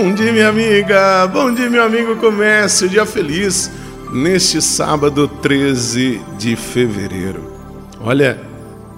[0.00, 2.14] bom dia, minha amiga, bom dia, meu amigo.
[2.14, 3.68] Comece o dia feliz
[4.12, 7.52] neste sábado 13 de fevereiro.
[8.00, 8.40] Olha,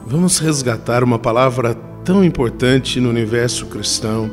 [0.06, 1.74] vamos resgatar uma palavra
[2.04, 4.30] tão importante no universo cristão,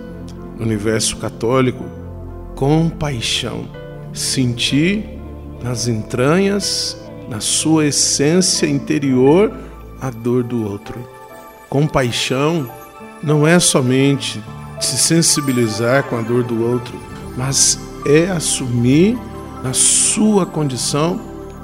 [0.58, 1.86] no universo católico:
[2.54, 3.70] compaixão.
[4.12, 5.06] Sentir
[5.64, 6.98] nas entranhas,
[7.30, 9.54] na sua essência interior,
[10.02, 11.00] a dor do outro.
[11.70, 12.70] Compaixão
[13.24, 14.44] não é somente
[14.80, 16.96] se sensibilizar com a dor do outro,
[17.36, 19.18] mas é assumir
[19.64, 21.20] na sua condição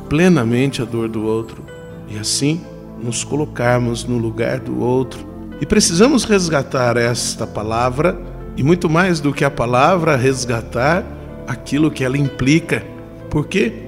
[0.10, 1.64] plenamente a dor do outro
[2.08, 2.62] e assim
[3.02, 5.26] nos colocarmos no lugar do outro.
[5.62, 8.20] E precisamos resgatar esta palavra
[8.56, 11.04] e muito mais do que a palavra, resgatar
[11.48, 12.84] aquilo que ela implica.
[13.30, 13.88] Por quê?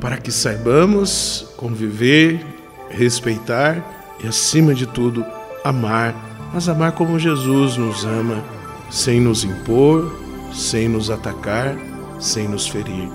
[0.00, 2.44] Para que saibamos conviver,
[2.90, 5.24] respeitar e, acima de tudo,
[5.64, 6.14] amar,
[6.52, 8.42] mas amar como Jesus nos ama
[8.90, 10.14] sem nos impor,
[10.52, 11.76] sem nos atacar,
[12.18, 13.08] sem nos ferir.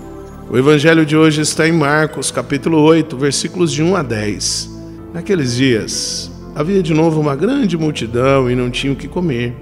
[0.49, 4.69] O evangelho de hoje está em Marcos, capítulo 8, versículos de 1 a 10.
[5.13, 9.55] Naqueles dias, havia de novo uma grande multidão e não tinham o que comer.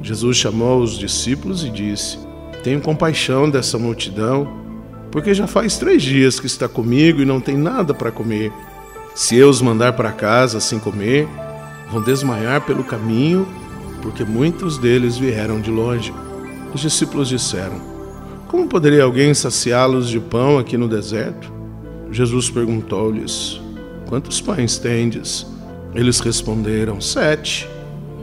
[0.00, 2.18] Jesus chamou os discípulos e disse:
[2.62, 4.48] Tenho compaixão dessa multidão,
[5.10, 8.52] porque já faz três dias que está comigo e não tem nada para comer.
[9.14, 11.26] Se eu os mandar para casa sem comer,
[11.90, 13.46] vão desmaiar pelo caminho
[14.02, 16.12] porque muitos deles vieram de longe.
[16.72, 17.80] Os discípulos disseram:
[18.48, 21.52] Como poderia alguém saciá-los de pão aqui no deserto?
[22.10, 23.60] Jesus perguntou-lhes:
[24.08, 25.46] Quantos pães tendes?
[25.94, 27.68] Eles responderam: Sete.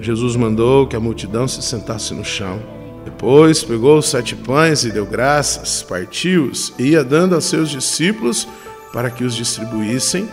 [0.02, 2.60] Jesus mandou que a multidão se sentasse no chão.
[3.06, 8.48] Depois pegou os sete pães e deu graças, partiu-os e ia dando a seus discípulos
[8.92, 10.28] para que os distribuíssem,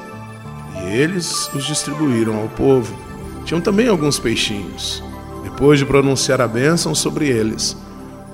[0.82, 2.96] e eles os distribuíram ao povo.
[3.44, 5.02] Tinham também alguns peixinhos.
[5.42, 7.76] Depois de pronunciar a bênção sobre eles,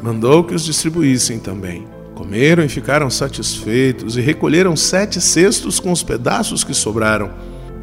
[0.03, 1.87] mandou que os distribuíssem também.
[2.15, 7.31] Comeram e ficaram satisfeitos e recolheram sete cestos com os pedaços que sobraram.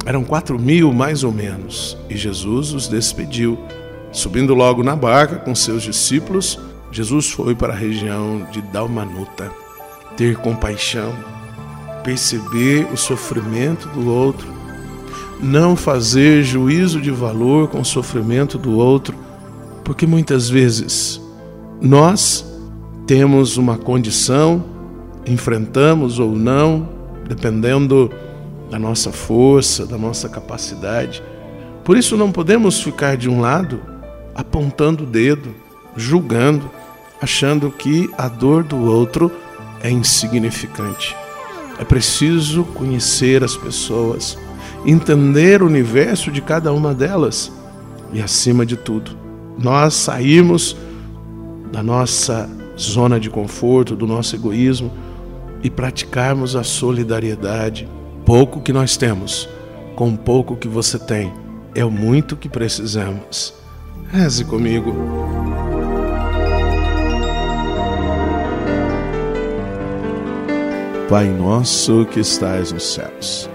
[0.06, 1.98] Eram quatro mil mais ou menos.
[2.10, 3.58] E Jesus os despediu.
[4.12, 6.60] Subindo logo na barca com seus discípulos,
[6.92, 9.52] Jesus foi para a região de Dalmanuta.
[10.16, 11.14] Ter compaixão,
[12.04, 14.48] perceber o sofrimento do outro,
[15.42, 19.16] não fazer juízo de valor com o sofrimento do outro,
[19.84, 21.22] porque muitas vezes
[21.82, 22.46] nós
[23.06, 24.64] temos uma condição,
[25.26, 26.90] enfrentamos ou não,
[27.28, 28.12] dependendo
[28.70, 31.22] da nossa força, da nossa capacidade.
[31.84, 33.80] Por isso não podemos ficar de um lado
[34.34, 35.54] apontando o dedo,
[35.96, 36.70] julgando,
[37.22, 39.32] achando que a dor do outro
[39.82, 41.16] é insignificante.
[41.78, 44.38] É preciso conhecer as pessoas,
[44.86, 47.52] entender o universo de cada uma delas
[48.14, 49.12] e, acima de tudo,
[49.58, 50.76] nós sairmos
[51.72, 54.92] da nossa zona de conforto, do nosso egoísmo
[55.64, 57.88] e praticarmos a solidariedade.
[58.26, 59.50] Pouco que nós temos,
[59.96, 61.34] com pouco que você tem,
[61.74, 63.54] é o muito que precisamos.
[64.12, 64.94] Reze comigo.
[71.10, 73.55] Pai nosso que estais nos céus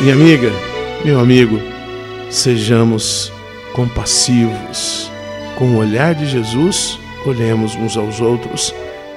[0.00, 0.52] Minha amiga,
[1.04, 1.58] meu amigo,
[2.30, 3.32] sejamos
[3.72, 5.10] compassivos.
[5.56, 8.74] Com o olhar de Jesus, olhemos uns aos outros.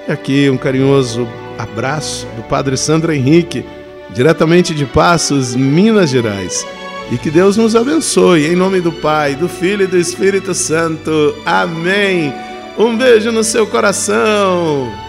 [0.08, 1.28] E aqui um carinhoso
[1.58, 3.66] abraço do Padre Sandro Henrique,
[4.12, 6.66] diretamente de Passos, Minas Gerais.
[7.12, 11.36] E que Deus nos abençoe, em nome do Pai, do Filho e do Espírito Santo.
[11.46, 12.34] Amém.
[12.78, 15.09] Um beijo no seu coração.